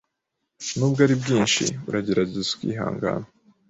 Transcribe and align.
Nubwo 0.77 0.99
ari 1.05 1.15
bwinshi, 1.21 1.63
uragerazeza 1.89 2.49
ukihangana 2.55 3.25